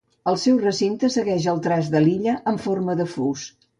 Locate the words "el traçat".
1.53-1.93